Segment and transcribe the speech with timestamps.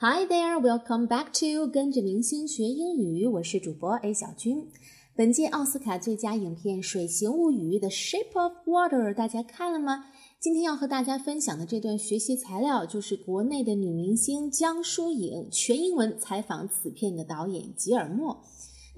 [0.00, 4.64] Hi there, welcome back to 跟着明星学英语，我是主播 A 小军。
[5.16, 10.04] 本届奥斯卡最佳影片《水形物语》的 Shape of Water，大家看了吗？
[10.38, 18.44] 今天要和大家分享的这段学习材料，就是国内的女明星江疏影全英文采访此片的导演吉尔莫。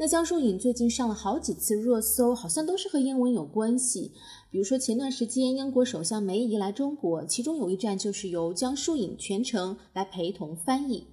[0.00, 4.12] 那江疏影最近上了好几次热搜，好像都是和英文有关系。
[4.50, 11.06] 比如说前段时间英国首相梅姨来中国，其中有一站就是由江疏影全程来陪同翻译。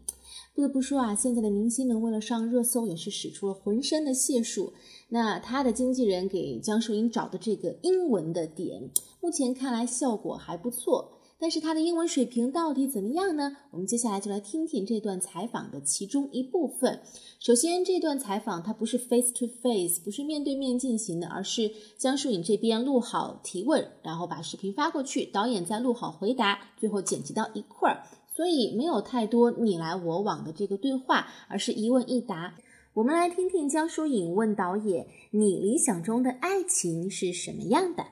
[0.55, 4.71] 不得不说啊，现在的明星们为了上热搜，也是使出了浑身的解数。
[5.09, 11.16] 那他的经纪人给江疏影找的这个英文的点，目前看来效果还不错。
[11.39, 13.57] 但是他的英文水平到底怎么样呢？
[13.69, 16.99] 我们接下来就来听听这段采访的其中一部分。
[17.39, 28.03] 首先，这段采访它不是 face to face，不是面对面进行的，而是江疏影这边录好提问，然后把视频发过去，导演再录好回答，最后剪辑到一块儿，
[28.35, 32.55] 所以没有太多你来我往的这个对话，而是一问一答。
[32.95, 38.03] 我们来听听江疏影问导演：“你理想中的爱情是什么样的？”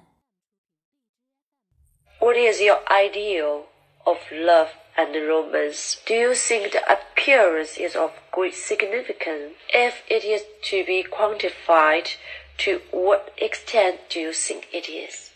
[2.26, 3.66] What is your ideal
[4.04, 6.02] of love and romance?
[6.08, 9.54] Do you think the appearance is of great significance?
[9.72, 12.16] If it is to be quantified,
[12.58, 15.30] to what extent do you think it is?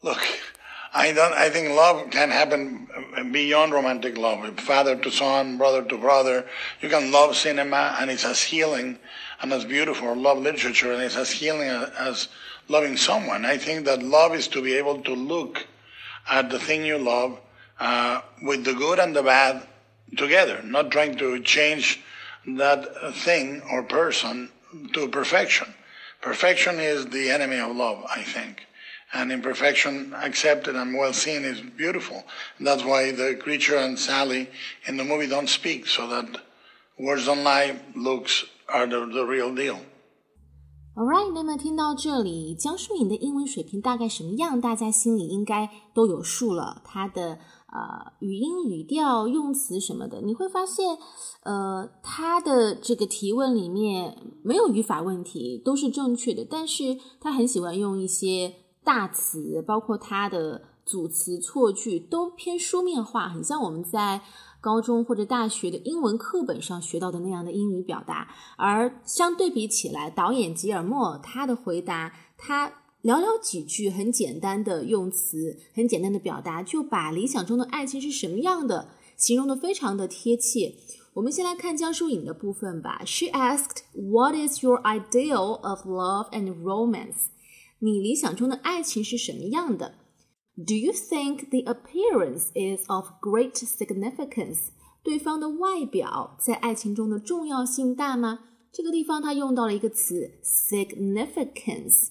[0.00, 0.22] Look,
[0.94, 1.34] I don't.
[1.34, 2.88] I think love can happen
[3.30, 4.58] beyond romantic love.
[4.58, 6.46] Father to son, brother to brother.
[6.80, 8.98] You can love cinema, and it's as healing
[9.42, 10.16] and as beautiful.
[10.16, 12.28] Love literature, and it's as healing as
[12.68, 13.44] loving someone.
[13.44, 15.66] I think that love is to be able to look
[16.28, 17.38] at the thing you love
[17.80, 19.66] uh, with the good and the bad
[20.16, 22.00] together, not trying to change
[22.46, 24.50] that thing or person
[24.92, 25.74] to perfection.
[26.20, 28.66] Perfection is the enemy of love, I think.
[29.12, 32.24] And imperfection accepted and well seen is beautiful.
[32.58, 34.48] That's why the creature and Sally
[34.86, 36.40] in the movie don't speak, so that
[36.98, 39.80] words don't lie, looks are the, the real deal.
[40.94, 44.60] Alright，那么听到这里，江疏影的英文水平大概什么样？
[44.60, 46.82] 大家心里应该都有数了。
[46.84, 47.38] 她的
[47.72, 50.98] 呃语音、语调、用词什么的，你会发现，
[51.44, 56.46] 呃，她的这个提问里面没有语法问题，都是正确的。
[56.48, 64.20] 但是她很喜欢用一些大词，包括她的组词、错句都偏书面化，很像我们在。
[64.62, 72.68] 高中或者大学的英文课本上学到的那样的英语表达，而相对比起来，导演吉尔莫他的回答，他
[73.02, 80.76] 寥寥几句很简单的用词，很简单的表达，就把理想中的爱情是什么样的形容的非常的贴切。
[81.14, 83.02] 我们先来看江疏影的部分吧。
[83.04, 87.26] She asked, "What is your ideal of love and romance?"
[87.80, 89.96] 你理想中的爱情是什么样的
[90.56, 94.68] ？Do you think the appearance is of great significance？
[95.02, 98.40] 对方的外表在爱情中的重要性大吗？
[98.70, 102.10] 这个地方它用到了一个词 significance，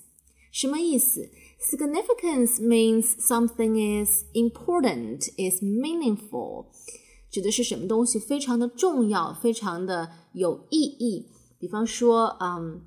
[0.51, 6.65] 什么意思？Significance means something is important, is meaningful，
[7.29, 11.27] 指的是什么东西非常的重要，非常的有意义。
[11.59, 12.81] 比方说，嗯。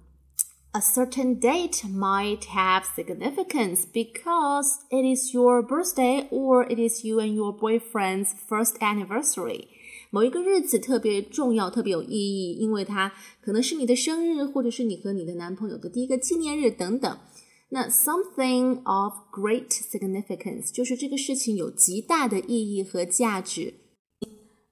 [0.74, 7.20] A certain date might have significance because it is your birthday or it is you
[7.20, 9.68] and your boyfriend's first anniversary.
[10.10, 17.18] 某一个日子特别重要，特别有意义，因为它可能是你的生日，或者是你和你的男朋友的第一个纪念日等等。
[17.70, 23.74] 那 something of great significance 就是这个事情有极大的意义和价值。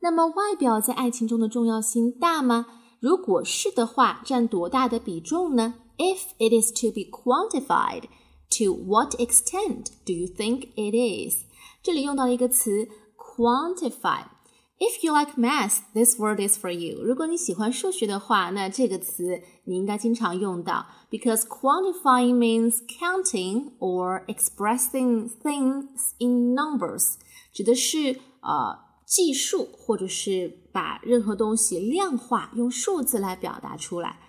[0.00, 2.66] 那么外表在爱情中的重要性大吗？
[2.98, 8.03] 如果是的话，占多大的比重呢 ？if it is to be quantified,
[8.49, 11.45] to what extent do you think it is？
[11.83, 17.03] 这里用到了一个词 quantify。If you like math, this word is for you.
[17.03, 27.15] 如果你喜欢数学的话，那这个词你应该经常用到，because quantifying means counting or expressing things in numbers，
[27.51, 34.19] 指的是呃计数或者是把任何东西量化，用数字来表达出来。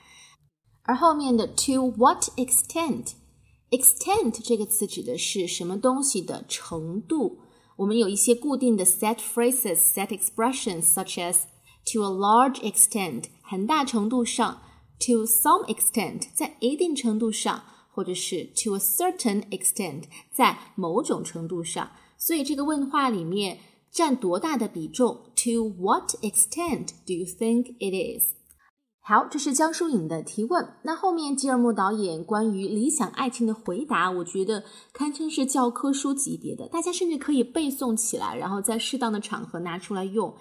[0.82, 7.40] 而后面的 to what extent，extent 这个词指的是什么东西的程度。
[7.76, 11.42] 我们有一些固定的 set phrases、set expressions such as
[11.84, 14.60] to a large extent，很大程度上；
[14.98, 17.60] to some extent，在一定程度上；
[17.92, 21.92] 或者是 to a certain extent，在某种程度上。
[22.16, 23.60] 所以这个问话里面
[23.92, 25.26] 占多大的比重？
[25.36, 28.32] To what extent do you think it is？
[29.05, 30.75] 好，这是江疏影的提问。
[30.83, 34.63] 那后面吉尔莫导演关于理想爱情的回答，我觉得
[34.93, 40.33] 堪称是教科书级别的，大家甚至可以背诵起来，然后在适当的场合拿出来用。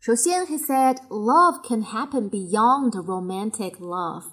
[0.00, 4.24] 首先，he said love can happen beyond romantic love。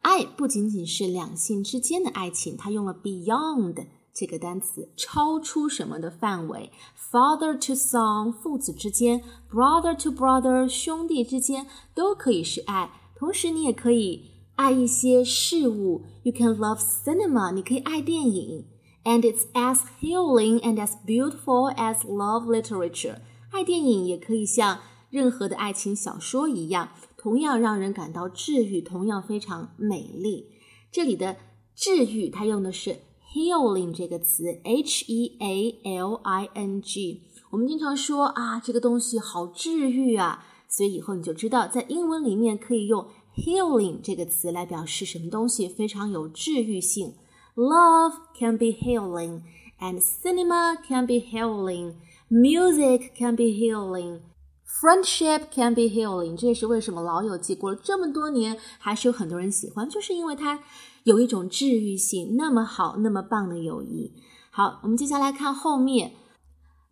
[0.00, 3.74] 爱不仅仅是两性之间的爱情，他用了 beyond
[4.18, 6.72] 这个单词，超出什么的范围
[7.12, 9.22] ？Father to son，父子之间
[9.52, 12.90] ；brother to brother，兄弟之间，都可以是爱。
[13.14, 16.06] 同时，你也可以爱一些事物。
[16.22, 18.64] You can love cinema，你可以爱电影。
[19.04, 23.18] And it's as healing and as beautiful as love literature。
[23.50, 24.78] 爱电影也可以像
[25.10, 30.46] 任何的爱情小说一样，同样让人感到治愈，同样非常美丽。
[30.90, 31.36] 这里的
[31.74, 33.00] 治愈，它用的是
[33.32, 37.22] healing 这个词，h e a l i n g。
[37.50, 43.06] 我们经常说啊，这个东西好治愈啊，所以以后你就知道，在英文里面可以用
[43.36, 47.14] healing 这个词来表示什么东西非常有治愈性。
[47.54, 49.42] Love can be healing,
[49.80, 51.94] and cinema can be healing.
[52.28, 54.20] Music can be healing.
[54.66, 60.62] Friendship can be healing，这也是为什么《老友记》过了这么多年，还是有很多人喜欢，就是因为它
[61.05, 64.13] 有一种治愈性，那么好，那么棒的友谊。
[64.49, 66.13] 好，我们接下来看后面。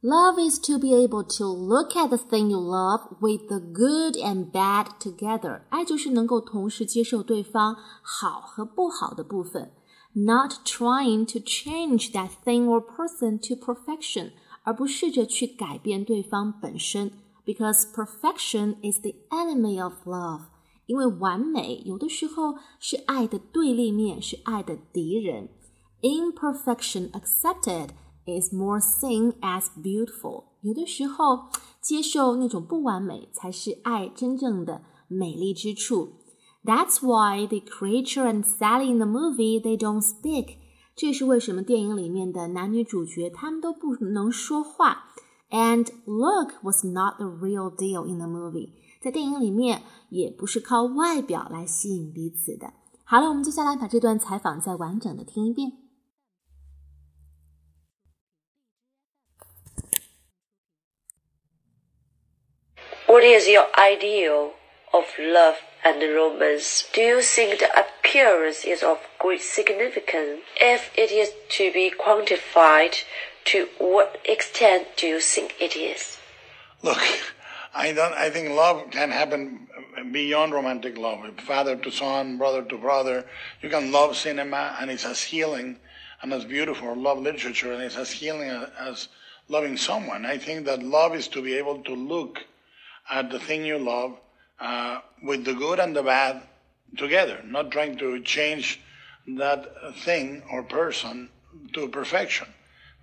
[0.01, 4.15] Love is to be able to look at the thing you love with the good
[4.15, 5.63] and bad together。
[5.69, 9.73] 爱就是能够同时接受对方好和不好的部分，
[10.13, 14.31] not trying to change that thing or person to perfection，
[14.63, 17.11] 而不试着去改变对方本身。
[17.49, 20.41] because perfection is the enemy of love.
[20.85, 25.49] 因为完美有的时候是爱的对立面，是爱的敌人。
[26.01, 27.89] Imperfection accepted
[28.25, 30.45] is more seen as beautiful。
[30.61, 31.47] 有的时候
[31.81, 36.13] 接受那种不完美才是爱真正的美丽之处。
[36.63, 40.57] That's why the creature and Sally in the movie they don't speak。
[40.95, 45.05] 这是为什么电影里面的男女主角他们都不能说话。
[45.49, 48.71] And look was not the real deal in the movie，
[49.03, 52.73] 在电影里面也不是靠外表来吸引彼此的。
[53.03, 55.71] 好了，我们接下来把这段采访再完整的听一遍。
[63.07, 64.51] What is your ideal
[64.91, 66.83] of love and romance?
[66.93, 70.41] Do you think the appearance is of great significance?
[70.61, 73.01] If it is to be quantified,
[73.45, 76.19] to what extent do you think it is?
[76.83, 77.01] Look,
[77.84, 78.14] I don't.
[78.14, 79.68] I think love can happen
[80.10, 81.20] beyond romantic love.
[81.40, 83.26] Father to son, brother to brother.
[83.60, 85.76] You can love cinema, and it's as healing
[86.22, 86.96] and as beautiful.
[86.96, 89.08] Love literature, and it's as healing as
[89.48, 90.24] loving someone.
[90.24, 92.38] I think that love is to be able to look
[93.10, 94.16] at the thing you love
[94.60, 96.40] uh, with the good and the bad
[96.96, 98.80] together, not trying to change
[99.26, 101.28] that thing or person
[101.74, 102.48] to perfection.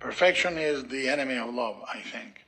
[0.00, 2.41] Perfection is the enemy of love, I think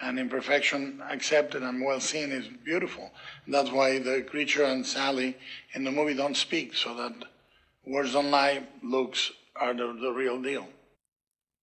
[0.00, 3.12] And imperfection accepted and well seen is beautiful.
[3.48, 5.36] That's why the creature and Sally
[5.74, 7.14] in the movie don't speak, so that
[7.86, 10.64] words don't lie, looks are the, the real deal.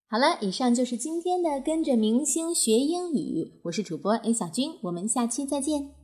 [0.09, 5.96] 好了，以上就是今天的跟着明星学英语，我是主播 A 小军，我们下期再见。